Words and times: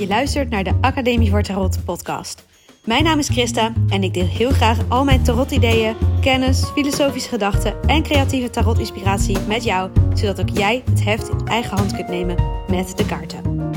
Je 0.00 0.06
luistert 0.06 0.50
naar 0.50 0.64
de 0.64 0.78
Academie 0.80 1.30
voor 1.30 1.42
Tarot 1.42 1.84
podcast. 1.84 2.44
Mijn 2.84 3.04
naam 3.04 3.18
is 3.18 3.28
Christa 3.28 3.72
en 3.88 4.02
ik 4.02 4.14
deel 4.14 4.26
heel 4.26 4.50
graag 4.50 4.78
al 4.88 5.04
mijn 5.04 5.22
tarot-ideeën, 5.22 5.96
kennis, 6.20 6.64
filosofische 6.64 7.28
gedachten 7.28 7.82
en 7.82 8.02
creatieve 8.02 8.50
tarot-inspiratie 8.50 9.38
met 9.38 9.64
jou, 9.64 9.90
zodat 10.14 10.40
ook 10.40 10.48
jij 10.48 10.82
het 10.90 11.04
heft 11.04 11.28
in 11.28 11.46
eigen 11.46 11.76
hand 11.76 11.94
kunt 11.94 12.08
nemen 12.08 12.36
met 12.68 12.96
de 12.96 13.06
kaarten. 13.06 13.70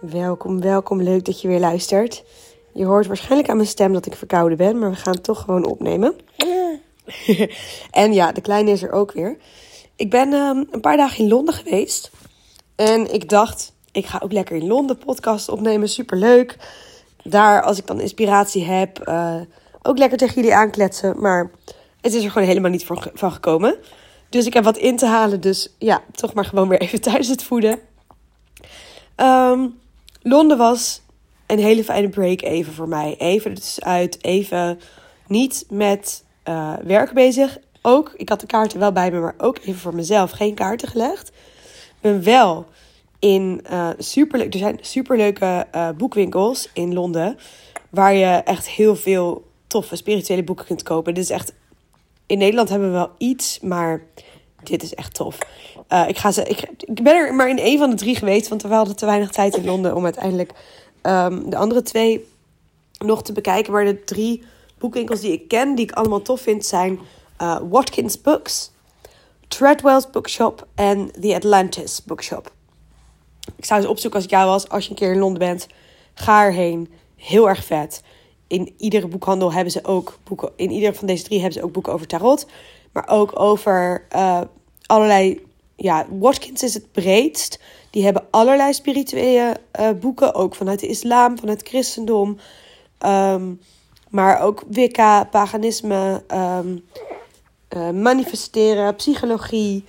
Welkom, 0.00 0.60
welkom. 0.60 1.02
Leuk 1.02 1.24
dat 1.24 1.40
je 1.40 1.48
weer 1.48 1.60
luistert. 1.60 2.24
Je 2.72 2.84
hoort 2.84 3.06
waarschijnlijk 3.06 3.48
aan 3.48 3.56
mijn 3.56 3.68
stem 3.68 3.92
dat 3.92 4.06
ik 4.06 4.14
verkouden 4.14 4.58
ben, 4.58 4.78
maar 4.78 4.90
we 4.90 4.96
gaan 4.96 5.14
het 5.14 5.24
toch 5.24 5.40
gewoon 5.40 5.66
opnemen. 5.66 6.14
en 7.90 8.12
ja, 8.12 8.32
de 8.32 8.40
kleine 8.40 8.70
is 8.70 8.82
er 8.82 8.92
ook 8.92 9.12
weer. 9.12 9.36
Ik 9.96 10.10
ben 10.10 10.32
ehm, 10.32 10.64
een 10.70 10.80
paar 10.80 10.96
dagen 10.96 11.24
in 11.24 11.28
Londen 11.28 11.54
geweest. 11.54 12.10
En 12.74 13.14
ik 13.14 13.28
dacht, 13.28 13.72
ik 13.92 14.06
ga 14.06 14.20
ook 14.22 14.32
lekker 14.32 14.56
in 14.56 14.66
Londen 14.66 14.98
podcast 14.98 15.48
opnemen. 15.48 15.88
Superleuk. 15.88 16.56
Daar, 17.22 17.62
als 17.62 17.78
ik 17.78 17.86
dan 17.86 18.00
inspiratie 18.00 18.64
heb, 18.64 18.98
eh, 18.98 19.40
ook 19.82 19.98
lekker 19.98 20.18
tegen 20.18 20.34
jullie 20.34 20.54
aankletsen. 20.54 21.20
Maar 21.20 21.50
het 22.00 22.14
is 22.14 22.24
er 22.24 22.30
gewoon 22.30 22.48
helemaal 22.48 22.70
niet 22.70 22.84
voor, 22.84 23.10
van 23.14 23.32
gekomen. 23.32 23.76
Dus 24.28 24.46
ik 24.46 24.54
heb 24.54 24.64
wat 24.64 24.78
in 24.78 24.96
te 24.96 25.06
halen. 25.06 25.40
Dus 25.40 25.74
ja, 25.78 26.02
toch 26.12 26.34
maar 26.34 26.44
gewoon 26.44 26.68
weer 26.68 26.80
even 26.80 27.00
thuis 27.12 27.28
het 27.28 27.42
voeden. 27.42 27.78
Ehm, 29.14 29.66
Londen 30.22 30.58
was 30.58 31.02
een 31.46 31.58
hele 31.58 31.84
fijne 31.84 32.08
break 32.08 32.42
even 32.42 32.72
voor 32.72 32.88
mij. 32.88 33.14
Even 33.18 33.54
dus 33.54 33.82
uit, 33.82 34.24
even 34.24 34.80
niet 35.26 35.66
met 35.68 36.24
uh, 36.48 36.72
werk 36.84 37.12
bezig. 37.12 37.58
Ook, 37.88 38.12
ik 38.16 38.28
had 38.28 38.40
de 38.40 38.46
kaarten 38.46 38.78
wel 38.78 38.92
bij 38.92 39.10
me, 39.10 39.20
maar 39.20 39.34
ook 39.38 39.58
even 39.58 39.80
voor 39.80 39.94
mezelf 39.94 40.30
geen 40.30 40.54
kaarten 40.54 40.88
gelegd. 40.88 41.28
Ik 41.28 42.00
ben 42.00 42.22
wel 42.22 42.66
in 43.18 43.64
uh, 43.70 43.88
superleuk, 43.98 44.52
er 44.52 44.58
zijn 44.58 44.78
superleuke 44.80 45.66
uh, 45.74 45.88
boekwinkels 45.90 46.70
in 46.72 46.94
Londen. 46.94 47.38
Waar 47.90 48.14
je 48.14 48.26
echt 48.26 48.68
heel 48.68 48.96
veel 48.96 49.44
toffe 49.66 49.96
spirituele 49.96 50.44
boeken 50.44 50.66
kunt 50.66 50.82
kopen. 50.82 51.14
Dit 51.14 51.24
is 51.24 51.30
echt. 51.30 51.52
In 52.26 52.38
Nederland 52.38 52.68
hebben 52.68 52.88
we 52.88 52.94
wel 52.94 53.10
iets, 53.18 53.60
maar 53.60 54.02
dit 54.62 54.82
is 54.82 54.94
echt 54.94 55.14
tof. 55.14 55.38
Uh, 55.88 56.08
ik, 56.08 56.18
ga 56.18 56.30
ze, 56.30 56.44
ik, 56.44 57.02
ben 57.02 57.14
er 57.14 57.34
maar 57.34 57.48
in 57.48 57.58
één 57.58 57.78
van 57.78 57.90
de 57.90 57.96
drie 57.96 58.16
geweest, 58.16 58.48
want 58.48 58.62
we 58.62 58.68
hadden 58.68 58.96
te 58.96 59.06
weinig 59.06 59.30
tijd 59.30 59.56
in 59.56 59.64
Londen 59.64 59.94
om 59.94 60.04
uiteindelijk 60.04 60.52
um, 61.02 61.50
de 61.50 61.56
andere 61.56 61.82
twee 61.82 62.26
nog 62.98 63.22
te 63.22 63.32
bekijken. 63.32 63.72
Maar 63.72 63.84
de 63.84 64.04
drie 64.04 64.42
boekwinkels 64.78 65.20
die 65.20 65.32
ik 65.32 65.48
ken, 65.48 65.74
die 65.74 65.84
ik 65.84 65.92
allemaal 65.92 66.22
tof 66.22 66.40
vind, 66.40 66.66
zijn 66.66 66.98
uh, 67.42 67.58
Watkins 67.70 68.20
Books, 68.20 68.70
Treadwell's 69.48 70.10
Bookshop 70.10 70.66
en 70.74 71.10
The 71.20 71.34
Atlantis 71.34 72.04
Bookshop. 72.04 72.52
Ik 73.56 73.64
zou 73.64 73.80
ze 73.80 73.88
opzoeken 73.88 74.18
als 74.18 74.28
ik 74.28 74.34
jou 74.34 74.48
was. 74.48 74.68
Als 74.68 74.84
je 74.84 74.90
een 74.90 74.96
keer 74.96 75.12
in 75.12 75.18
Londen 75.18 75.38
bent, 75.38 75.66
ga 76.14 76.44
erheen. 76.44 76.92
Heel 77.16 77.48
erg 77.48 77.64
vet. 77.64 78.02
In 78.46 78.74
iedere 78.76 79.08
boekhandel 79.08 79.52
hebben 79.52 79.72
ze 79.72 79.84
ook 79.84 80.18
boeken. 80.24 80.50
In 80.56 80.70
ieder 80.70 80.94
van 80.94 81.06
deze 81.06 81.24
drie 81.24 81.40
hebben 81.40 81.58
ze 81.58 81.64
ook 81.64 81.72
boeken 81.72 81.92
over 81.92 82.06
tarot. 82.06 82.46
Maar 82.92 83.08
ook 83.08 83.40
over 83.40 84.06
uh, 84.14 84.40
allerlei. 84.86 85.44
Ja, 85.76 86.06
Watkins 86.10 86.62
is 86.62 86.74
het 86.74 86.92
breedst. 86.92 87.60
Die 87.90 88.04
hebben 88.04 88.26
allerlei 88.30 88.72
spirituele 88.72 89.56
uh, 89.80 89.90
boeken. 89.90 90.34
Ook 90.34 90.54
vanuit 90.54 90.80
de 90.80 90.86
islam, 90.86 91.38
vanuit 91.38 91.60
het 91.60 91.68
christendom. 91.68 92.38
Um, 93.06 93.60
maar 94.10 94.40
ook 94.40 94.64
Wicca, 94.68 95.24
paganisme, 95.24 96.22
um, 96.34 96.84
uh, 97.70 97.90
manifesteren, 97.90 98.94
psychologie. 98.94 99.84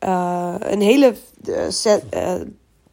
Uh, 0.00 0.54
een 0.58 0.80
hele 0.80 1.14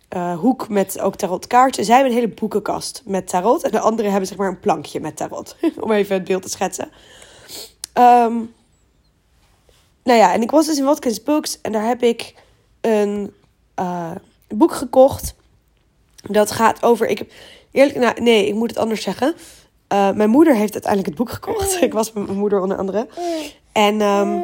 uh, 0.10 0.38
hoek 0.40 0.70
met 0.70 1.00
ook 1.00 1.16
tarotkaarten. 1.16 1.86
Zij 1.86 1.96
hebben 1.96 2.14
een 2.14 2.20
hele 2.20 2.34
boekenkast 2.34 3.02
met 3.06 3.28
tarot. 3.28 3.64
En 3.64 3.72
de 3.72 3.80
anderen 3.80 4.12
hebben 4.12 4.30
zeg 4.30 4.38
maar 4.38 4.48
een 4.48 4.60
plankje 4.60 5.00
met 5.00 5.18
tarot. 5.18 5.56
Om 5.80 5.92
even 5.92 6.16
het 6.16 6.24
beeld 6.24 6.42
te 6.42 6.50
schetsen. 6.50 6.92
Um, 7.94 8.54
nou 10.04 10.20
ja, 10.20 10.34
en 10.34 10.42
ik 10.42 10.52
was 10.52 10.66
dus 10.66 10.78
in 10.78 10.86
Watkins 10.86 11.24
Books. 11.24 11.62
En 11.62 11.72
daar 11.72 11.86
heb 11.86 12.04
ik 12.04 12.34
een 12.82 13.34
boek 14.48 14.74
gekocht. 14.74 15.36
Dat 16.16 16.52
gaat 16.52 16.84
over... 16.84 17.08
Ik 17.08 17.18
heb, 17.18 17.32
eerlijk, 17.72 17.98
nou, 17.98 18.22
nee, 18.22 18.48
ik 18.48 18.56
moet 18.56 18.70
het 18.70 18.80
anders 18.80 19.02
zeggen. 19.02 19.36
Mijn 19.88 20.30
moeder 20.30 20.56
heeft 20.56 20.74
uiteindelijk 20.74 21.10
het 21.10 21.18
boek 21.18 21.34
gekocht. 21.34 21.82
Ik 21.82 21.94
was 21.94 22.14
met 22.14 22.26
mijn 22.26 22.38
moeder 22.38 22.62
onder 22.62 22.78
andere. 22.78 23.08
En 23.72 24.02
um, 24.02 24.42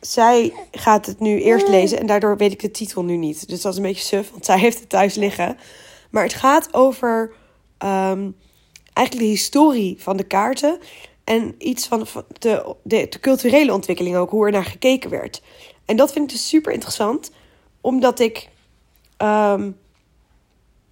zij 0.00 0.52
gaat 0.70 1.06
het 1.06 1.20
nu 1.20 1.40
eerst 1.40 1.68
lezen 1.68 1.98
en 1.98 2.06
daardoor 2.06 2.36
weet 2.36 2.52
ik 2.52 2.60
de 2.60 2.70
titel 2.70 3.04
nu 3.04 3.16
niet. 3.16 3.48
Dus 3.48 3.60
dat 3.60 3.72
is 3.72 3.78
een 3.78 3.84
beetje 3.84 4.04
suf, 4.04 4.30
want 4.30 4.44
zij 4.44 4.58
heeft 4.58 4.80
het 4.80 4.88
thuis 4.88 5.14
liggen. 5.14 5.56
Maar 6.10 6.22
het 6.22 6.34
gaat 6.34 6.74
over 6.74 7.32
um, 7.78 8.36
eigenlijk 8.92 9.26
de 9.26 9.32
historie 9.32 9.96
van 9.98 10.16
de 10.16 10.24
kaarten. 10.24 10.78
En 11.24 11.54
iets 11.58 11.86
van 11.86 11.98
de, 12.00 12.24
de, 12.38 12.76
de, 12.82 13.20
culturele 13.20 13.72
ontwikkeling 13.72 14.16
ook, 14.16 14.30
hoe 14.30 14.46
er 14.46 14.52
naar 14.52 14.64
gekeken 14.64 15.10
werd. 15.10 15.42
En 15.84 15.96
dat 15.96 16.12
vind 16.12 16.24
ik 16.24 16.36
dus 16.36 16.48
super 16.48 16.72
interessant, 16.72 17.30
omdat 17.80 18.20
ik. 18.20 18.48
Um, 19.18 19.76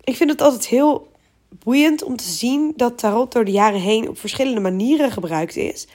ik 0.05 0.17
vind 0.17 0.31
het 0.31 0.41
altijd 0.41 0.67
heel 0.67 1.11
boeiend 1.49 2.03
om 2.03 2.17
te 2.17 2.29
zien 2.29 2.73
dat 2.77 2.99
tarot 2.99 3.33
door 3.33 3.45
de 3.45 3.51
jaren 3.51 3.81
heen 3.81 4.09
op 4.09 4.19
verschillende 4.19 4.61
manieren 4.61 5.11
gebruikt 5.11 5.57
is. 5.57 5.87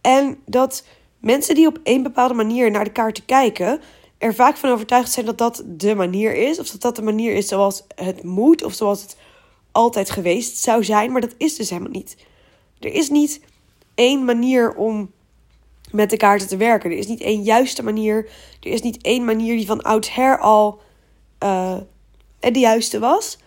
En 0.00 0.38
dat 0.46 0.84
mensen 1.18 1.54
die 1.54 1.66
op 1.66 1.78
een 1.82 2.02
bepaalde 2.02 2.34
manier 2.34 2.70
naar 2.70 2.84
de 2.84 2.92
kaarten 2.92 3.24
kijken, 3.24 3.80
er 4.18 4.34
vaak 4.34 4.56
van 4.56 4.70
overtuigd 4.70 5.12
zijn 5.12 5.26
dat 5.26 5.38
dat 5.38 5.62
de 5.66 5.94
manier 5.94 6.34
is. 6.34 6.58
Of 6.58 6.70
dat 6.70 6.80
dat 6.80 6.96
de 6.96 7.02
manier 7.02 7.34
is 7.34 7.48
zoals 7.48 7.84
het 7.94 8.22
moet, 8.22 8.62
of 8.62 8.74
zoals 8.74 9.02
het 9.02 9.16
altijd 9.72 10.10
geweest 10.10 10.58
zou 10.58 10.84
zijn. 10.84 11.12
Maar 11.12 11.20
dat 11.20 11.34
is 11.36 11.56
dus 11.56 11.70
helemaal 11.70 11.92
niet. 11.92 12.16
Er 12.80 12.92
is 12.92 13.10
niet 13.10 13.40
één 13.94 14.24
manier 14.24 14.74
om 14.74 15.12
met 15.90 16.10
de 16.10 16.16
kaarten 16.16 16.48
te 16.48 16.56
werken. 16.56 16.90
Er 16.90 16.96
is 16.96 17.06
niet 17.06 17.20
één 17.20 17.42
juiste 17.42 17.82
manier. 17.82 18.30
Er 18.60 18.70
is 18.70 18.82
niet 18.82 19.02
één 19.02 19.24
manier 19.24 19.56
die 19.56 19.66
van 19.66 19.82
oudsher 19.82 20.38
al 20.38 20.80
uh, 21.44 21.76
de 22.40 22.58
juiste 22.58 22.98
was. 22.98 23.38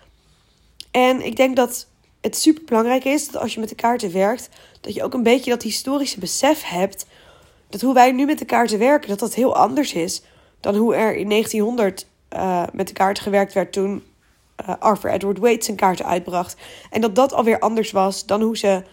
En 0.92 1.26
ik 1.26 1.36
denk 1.36 1.56
dat 1.56 1.88
het 2.24 2.38
super 2.38 2.64
belangrijk 2.66 3.04
is 3.04 3.30
dat 3.30 3.42
als 3.42 3.54
je 3.54 3.60
met 3.60 3.70
de 3.70 3.76
kaarten 3.76 4.12
werkt, 4.12 4.50
dat 4.82 4.94
je 4.94 5.04
ook 5.04 5.14
een 5.14 5.24
beetje 5.24 5.52
dat 5.52 5.62
historische 5.62 6.20
besef 6.20 6.64
hebt. 6.64 7.06
Dat 7.70 7.82
hoe 7.82 7.94
wij 7.94 8.12
nu 8.12 8.26
met 8.26 8.40
de 8.40 8.46
kaarten 8.46 8.80
werken, 8.80 9.10
dat 9.10 9.20
dat 9.20 9.34
heel 9.34 9.56
anders 9.56 9.94
is 9.94 10.22
dan 10.60 10.76
hoe 10.76 10.96
er 10.96 11.16
in 11.16 11.30
1900 11.30 12.08
uh, 12.34 12.64
met 12.74 12.88
de 12.88 12.94
kaarten 12.94 13.24
gewerkt 13.24 13.54
werd 13.54 13.74
toen 13.74 14.04
uh, 14.70 14.76
Arthur 14.80 15.12
Edward 15.12 15.38
Wade 15.38 15.64
zijn 15.64 15.78
kaarten 15.78 16.06
uitbracht. 16.06 16.56
En 16.90 17.02
dat 17.02 17.16
dat 17.16 17.34
alweer 17.34 17.60
anders 17.60 17.92
was 17.92 18.26
dan 18.26 18.42
hoe 18.42 18.58
ze 18.58 18.84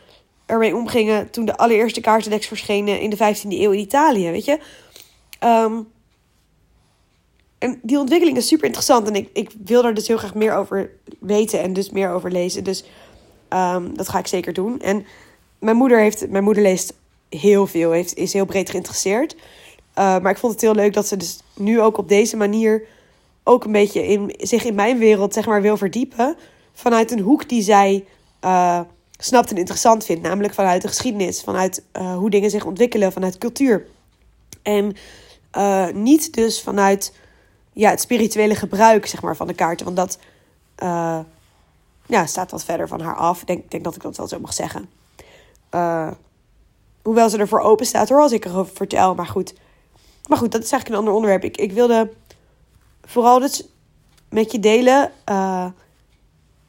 ermee 0.46 0.76
omgingen 0.76 1.30
toen 1.30 1.44
de 1.44 1.56
allereerste 1.56 2.00
kaartendeks 2.00 2.46
verschenen 2.46 3.00
in 3.00 3.10
de 3.10 3.16
15e 3.16 3.48
eeuw 3.48 3.70
in 3.70 3.78
Italië, 3.78 4.30
weet 4.30 4.44
je. 4.44 4.58
Um, 5.44 5.88
en 7.58 7.78
die 7.82 7.98
ontwikkeling 7.98 8.36
is 8.36 8.46
super 8.46 8.66
interessant. 8.66 9.06
En 9.06 9.14
ik, 9.14 9.28
ik 9.32 9.50
wil 9.64 9.84
er 9.84 9.94
dus 9.94 10.06
heel 10.06 10.16
graag 10.16 10.34
meer 10.34 10.54
over 10.54 10.90
weten 11.18 11.60
en 11.60 11.72
dus 11.72 11.90
meer 11.90 12.10
over 12.10 12.30
lezen. 12.30 12.64
Dus 12.64 12.84
um, 13.54 13.96
dat 13.96 14.08
ga 14.08 14.18
ik 14.18 14.26
zeker 14.26 14.52
doen. 14.52 14.80
En 14.80 15.06
mijn 15.58 15.76
moeder, 15.76 15.98
heeft, 15.98 16.28
mijn 16.28 16.44
moeder 16.44 16.62
leest 16.62 16.94
heel 17.28 17.66
veel, 17.66 17.90
heeft, 17.90 18.14
is 18.14 18.32
heel 18.32 18.44
breed 18.44 18.70
geïnteresseerd. 18.70 19.34
Uh, 19.34 19.40
maar 19.94 20.30
ik 20.30 20.38
vond 20.38 20.52
het 20.52 20.60
heel 20.62 20.74
leuk 20.74 20.92
dat 20.92 21.06
ze 21.06 21.16
dus 21.16 21.40
nu 21.56 21.80
ook 21.80 21.98
op 21.98 22.08
deze 22.08 22.36
manier 22.36 22.82
ook 23.44 23.64
een 23.64 23.72
beetje 23.72 24.06
in, 24.06 24.34
zich 24.38 24.64
in 24.64 24.74
mijn 24.74 24.98
wereld 24.98 25.34
zeg 25.34 25.46
maar, 25.46 25.62
wil 25.62 25.76
verdiepen. 25.76 26.36
Vanuit 26.72 27.10
een 27.10 27.20
hoek 27.20 27.48
die 27.48 27.62
zij 27.62 28.04
uh, 28.44 28.80
snapt 29.16 29.50
en 29.50 29.56
interessant 29.56 30.04
vindt. 30.04 30.22
Namelijk 30.22 30.54
vanuit 30.54 30.82
de 30.82 30.88
geschiedenis, 30.88 31.42
vanuit 31.42 31.82
uh, 31.96 32.16
hoe 32.16 32.30
dingen 32.30 32.50
zich 32.50 32.64
ontwikkelen, 32.64 33.12
vanuit 33.12 33.38
cultuur. 33.38 33.86
En 34.62 34.96
niet 35.94 36.34
dus 36.34 36.62
vanuit 36.62 37.14
ja, 37.72 37.90
het 37.90 38.00
spirituele 38.00 38.54
gebruik 38.54 39.06
zeg 39.06 39.22
maar, 39.22 39.36
van 39.36 39.46
de 39.46 39.54
kaarten. 39.54 39.84
Want 39.84 39.96
dat 39.96 40.18
ja, 42.10 42.26
staat 42.26 42.50
wat 42.50 42.64
verder 42.64 42.88
van 42.88 43.00
haar 43.00 43.16
af. 43.16 43.40
Ik 43.40 43.46
denk, 43.46 43.70
denk 43.70 43.84
dat 43.84 43.94
ik 43.94 44.02
dat 44.02 44.16
wel 44.16 44.28
zo 44.28 44.40
mag 44.40 44.52
zeggen. 44.52 44.90
Uh, 45.74 46.10
hoewel 47.02 47.28
ze 47.28 47.38
ervoor 47.38 47.60
open 47.60 47.86
staat 47.86 48.08
hoor, 48.08 48.20
als 48.20 48.32
ik 48.32 48.44
erover 48.44 48.74
vertel. 48.74 49.14
Maar 49.14 49.26
goed. 49.26 49.54
Maar 50.28 50.38
goed, 50.38 50.52
dat 50.52 50.62
is 50.62 50.70
eigenlijk 50.70 50.88
een 50.88 51.06
ander 51.06 51.14
onderwerp. 51.14 51.44
Ik, 51.44 51.56
ik 51.56 51.72
wilde 51.72 52.12
vooral 53.02 53.38
dus 53.38 53.68
met 54.28 54.52
je 54.52 54.60
delen. 54.60 55.12
Uh, 55.30 55.66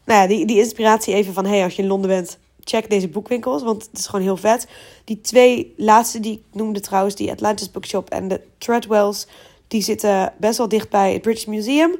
nou 0.06 0.22
ja, 0.22 0.28
die, 0.28 0.46
die 0.46 0.58
inspiratie 0.58 1.14
even 1.14 1.34
van... 1.34 1.46
hey, 1.46 1.64
als 1.64 1.76
je 1.76 1.82
in 1.82 1.88
Londen 1.88 2.10
bent, 2.10 2.38
check 2.60 2.90
deze 2.90 3.08
boekwinkels. 3.08 3.64
Want 3.64 3.86
het 3.86 3.98
is 3.98 4.06
gewoon 4.06 4.26
heel 4.26 4.38
vet. 4.38 4.68
Die 5.06 5.22
twee 5.22 5.74
laatste 5.78 6.20
die 6.20 6.34
ik 6.34 6.44
noemde 6.52 6.80
trouwens... 6.80 7.16
die 7.16 7.32
Atlantis 7.32 7.72
Bookshop 7.72 8.10
en 8.10 8.28
de 8.28 8.42
Treadwells... 8.58 9.28
Die 9.72 9.82
zitten 9.82 10.34
best 10.38 10.58
wel 10.58 10.68
dicht 10.68 10.90
bij 10.90 11.14
het 11.14 11.22
British 11.22 11.46
Museum. 11.46 11.96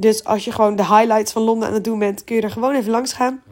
Dus 0.00 0.24
als 0.24 0.44
je 0.44 0.52
gewoon 0.52 0.76
de 0.76 0.86
highlights 0.86 1.32
van 1.32 1.42
Londen 1.42 1.68
aan 1.68 1.74
het 1.74 1.84
doen 1.84 1.98
bent, 1.98 2.24
kun 2.24 2.36
je 2.36 2.42
er 2.42 2.50
gewoon 2.50 2.74
even 2.74 2.90
langs 2.90 3.12
gaan. 3.12 3.42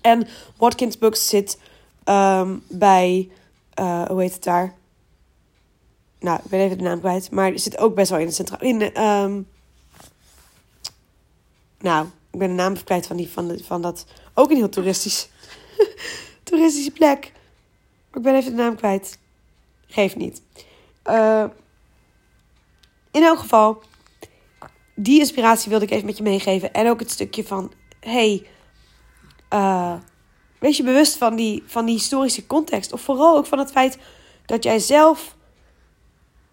En 0.00 0.26
Watkins 0.56 0.98
Books 0.98 1.28
zit 1.28 1.58
um, 2.04 2.62
bij, 2.68 3.28
uh, 3.80 4.02
hoe 4.02 4.20
heet 4.20 4.34
het 4.34 4.44
daar? 4.44 4.74
nou, 6.24 6.40
ik 6.44 6.50
ben 6.50 6.60
even 6.60 6.78
de 6.78 6.84
naam 6.84 7.00
kwijt. 7.00 7.30
Maar 7.30 7.50
die 7.50 7.58
zit 7.58 7.78
ook 7.78 7.94
best 7.94 8.10
wel 8.10 8.18
in 8.18 8.26
het 8.26 8.34
centraal. 8.34 8.60
In, 8.60 8.80
ehm, 8.94 9.40
nou, 11.78 12.06
ik 12.30 12.38
ben 12.38 12.48
de 12.48 12.54
naam 12.54 12.84
kwijt 12.84 13.06
van, 13.06 13.16
die, 13.16 13.28
van, 13.28 13.48
de, 13.48 13.64
van 13.64 13.82
dat. 13.82 14.06
Ook 14.34 14.50
een 14.50 14.56
heel 14.56 14.68
toeristisch. 14.68 15.28
toeristische 16.42 16.90
plek. 16.90 17.32
Ik 18.12 18.22
ben 18.22 18.34
even 18.34 18.56
de 18.56 18.62
naam 18.62 18.76
kwijt. 18.76 19.18
Geeft 19.86 20.16
niet. 20.16 20.42
Uh, 21.06 21.44
in 23.10 23.22
elk 23.22 23.38
geval, 23.38 23.82
die 24.94 25.18
inspiratie 25.18 25.70
wilde 25.70 25.84
ik 25.84 25.90
even 25.90 26.06
met 26.06 26.16
je 26.16 26.22
meegeven. 26.22 26.72
En 26.72 26.88
ook 26.88 27.00
het 27.00 27.10
stukje 27.10 27.44
van: 27.44 27.72
hey, 28.00 28.46
uh, 29.50 29.94
wees 30.58 30.76
je 30.76 30.82
bewust 30.82 31.16
van 31.16 31.36
die, 31.36 31.62
van 31.66 31.84
die 31.84 31.94
historische 31.94 32.46
context. 32.46 32.92
Of 32.92 33.00
vooral 33.00 33.36
ook 33.36 33.46
van 33.46 33.58
het 33.58 33.70
feit 33.70 33.98
dat 34.46 34.64
jij 34.64 34.78
zelf 34.78 35.36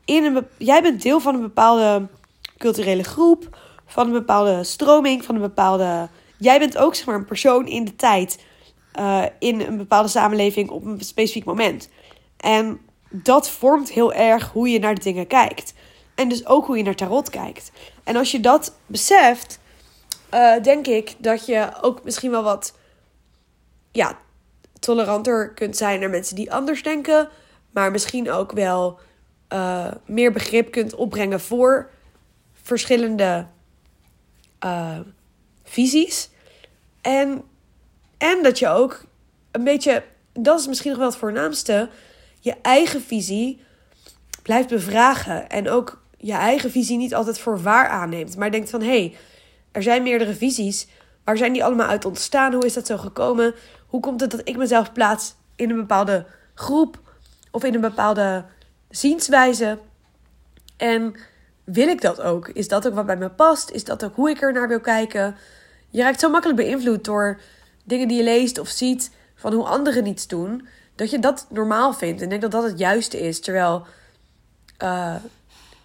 in 0.06 0.24
een. 0.24 0.48
Jij 0.58 0.82
bent 0.82 1.02
deel 1.02 1.20
van 1.20 1.36
een 1.36 1.42
bepaalde 1.42 2.08
culturele 2.58 3.04
groep, 3.04 3.58
van 3.86 4.06
een 4.06 4.12
bepaalde 4.12 4.64
stroming, 4.64 5.24
van 5.24 5.36
een 5.36 5.42
bepaalde. 5.42 6.10
Jij 6.38 6.60
bent 6.60 6.78
ook 6.78 6.96
zeg 6.96 7.06
maar 7.06 7.16
een 7.16 7.26
persoon 7.26 7.68
in 7.68 7.86
de 7.86 7.96
tijd. 7.96 8.44
Uh, 9.00 9.24
in 9.40 9.62
een 9.62 9.78
bepaalde 9.78 10.10
samenleving 10.10 10.70
op 10.70 10.86
een 10.86 11.02
specifiek 11.02 11.46
moment. 11.46 11.90
En 12.38 12.80
dat 13.10 13.50
vormt 13.50 13.92
heel 13.92 14.14
erg 14.14 14.52
hoe 14.52 14.70
je 14.70 14.80
naar 14.80 14.96
de 14.96 15.02
dingen 15.02 15.28
kijkt. 15.28 15.74
En 16.22 16.30
dus 16.30 16.46
ook 16.46 16.66
hoe 16.66 16.78
je 16.78 16.84
naar 16.84 16.96
tarot 16.96 17.30
kijkt. 17.30 17.72
En 18.04 18.16
als 18.16 18.32
je 18.32 18.40
dat 18.40 18.76
beseft, 18.86 19.60
uh, 20.34 20.64
denk 20.64 20.88
ik 20.88 21.16
dat 21.18 21.46
je 21.46 21.70
ook 21.82 22.04
misschien 22.04 22.32
wel 22.32 22.44
wat 22.44 22.78
ja, 23.92 24.18
toleranter 24.80 25.54
kunt 25.54 25.78
zijn 25.78 26.00
naar 26.00 26.10
mensen 26.10 26.36
die 26.36 26.54
anders 26.54 26.84
denken. 26.84 27.30
Maar 27.72 27.92
misschien 27.92 28.32
ook 28.32 28.52
wel 28.52 29.00
uh, 29.54 29.92
meer 30.06 30.32
begrip 30.32 30.72
kunt 30.72 30.96
opbrengen 30.96 31.40
voor 31.40 31.90
verschillende 32.54 33.48
uh, 34.66 35.00
visies. 35.64 36.30
En, 37.02 37.44
en 38.18 38.44
dat 38.44 38.60
je 38.60 38.68
ook 38.68 39.06
een 39.52 39.64
beetje, 39.64 40.04
dat 40.34 40.60
is 40.60 40.68
misschien 40.68 40.90
nog 40.90 41.00
wel 41.00 41.10
het 41.10 41.18
voornaamste, 41.18 41.90
je 42.40 42.56
eigen 42.62 43.02
visie 43.02 43.62
blijft 44.42 44.70
bevragen. 44.70 45.50
En 45.50 45.70
ook 45.70 46.01
je 46.22 46.34
eigen 46.34 46.72
visie 46.72 46.98
niet 46.98 47.16
altijd 47.16 47.40
voor 47.40 47.62
waar 47.62 47.88
aanneemt. 47.88 48.38
Maar 48.38 48.52
denkt 48.52 48.70
van 48.70 48.82
hé, 48.82 48.88
hey, 48.88 49.16
er 49.72 49.84
zijn 49.84 50.04
meerdere 50.04 50.34
visies. 50.34 50.88
Waar 51.24 51.38
zijn 51.38 51.54
die 51.54 51.64
allemaal 51.64 51.88
uit 51.88 52.06
ontstaan? 52.06 52.54
Hoe 52.54 52.66
is 52.66 52.74
dat 52.74 52.88
zo 52.88 52.98
gekomen? 52.98 53.54
Hoe 53.88 54.00
komt 54.00 54.22
het 54.22 54.32
dat 54.32 54.42
ik 54.44 54.58
mezelf 54.58 54.92
plaats 54.92 55.36
in 55.56 55.70
een 55.70 55.76
bepaalde 55.76 56.26
groep 56.54 57.00
of 57.52 57.64
in 57.64 57.74
een 57.74 57.82
bepaalde 57.82 58.46
zienswijze? 58.90 59.78
En 60.78 61.16
wil 61.64 61.88
ik 61.88 62.02
dat 62.02 62.22
ook? 62.22 62.48
Is 62.48 62.68
dat 62.68 62.88
ook 62.88 62.94
wat 62.94 63.06
bij 63.06 63.18
me 63.18 63.30
past? 63.30 63.70
Is 63.70 63.84
dat 63.84 64.04
ook 64.04 64.16
hoe 64.16 64.30
ik 64.30 64.42
er 64.42 64.54
naar 64.54 64.68
wil 64.68 64.80
kijken? 64.80 65.36
Je 65.90 66.02
raakt 66.02 66.20
zo 66.20 66.30
makkelijk 66.30 66.60
beïnvloed 66.60 67.04
door 67.04 67.40
dingen 67.84 68.08
die 68.08 68.18
je 68.18 68.24
leest 68.24 68.60
of 68.60 68.68
ziet 68.68 69.12
van 69.36 69.54
hoe 69.54 69.66
anderen 69.66 70.06
iets 70.06 70.28
doen, 70.28 70.68
dat 70.96 71.10
je 71.10 71.20
dat 71.20 71.46
normaal 71.50 71.94
vindt. 71.94 72.22
En 72.22 72.30
denk 72.30 72.42
dat 72.42 72.52
dat 72.52 72.64
het 72.64 72.80
juiste 72.80 73.20
is. 73.20 73.40
Terwijl, 73.40 73.86
uh, 74.84 75.16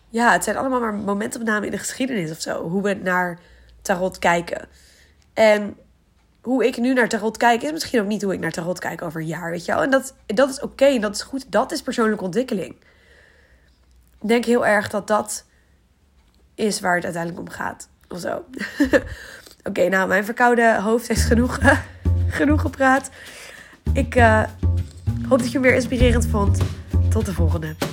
ja, 0.08 0.32
het 0.32 0.44
zijn 0.44 0.56
allemaal 0.56 0.80
maar 0.80 0.94
momentopnamen 0.94 1.64
in 1.64 1.70
de 1.70 1.78
geschiedenis 1.78 2.30
of 2.30 2.40
zo. 2.40 2.68
Hoe 2.68 2.82
we 2.82 2.94
naar 2.94 3.38
tarot 3.82 4.18
kijken. 4.18 4.68
En 5.34 5.76
hoe 6.40 6.66
ik 6.66 6.76
nu 6.76 6.92
naar 6.92 7.08
tarot 7.08 7.36
kijk, 7.36 7.62
is 7.62 7.72
misschien 7.72 8.00
ook 8.00 8.06
niet 8.06 8.22
hoe 8.22 8.32
ik 8.32 8.40
naar 8.40 8.52
tarot 8.52 8.78
kijk 8.78 9.02
over 9.02 9.20
een 9.20 9.26
jaar, 9.26 9.50
weet 9.50 9.64
je 9.64 9.72
wel. 9.72 9.82
En 9.82 9.90
dat, 9.90 10.14
dat 10.26 10.48
is 10.48 10.60
oké, 10.60 10.84
en 10.84 11.00
dat 11.00 11.14
is 11.14 11.22
goed. 11.22 11.52
Dat 11.52 11.72
is 11.72 11.82
persoonlijke 11.82 12.24
ontwikkeling. 12.24 12.74
Ik 14.20 14.28
denk 14.28 14.44
heel 14.44 14.66
erg 14.66 14.88
dat 14.88 15.06
dat 15.06 15.44
is 16.54 16.80
waar 16.80 16.94
het 16.94 17.04
uiteindelijk 17.04 17.48
om 17.48 17.54
gaat. 17.54 17.88
Of 18.08 18.20
zo. 18.20 18.44
oké, 19.68 19.88
nou, 19.88 20.08
mijn 20.08 20.24
verkoude 20.24 20.80
hoofd 20.80 21.08
heeft 21.08 21.24
genoeg, 21.24 21.58
genoeg 22.28 22.60
gepraat. 22.60 23.10
Ik 23.92 24.14
uh, 24.14 24.42
hoop 25.28 25.38
dat 25.38 25.46
je 25.46 25.52
hem 25.52 25.62
weer 25.62 25.74
inspirerend 25.74 26.26
vond. 26.26 26.58
Tot 27.10 27.26
de 27.26 27.32
volgende. 27.32 27.85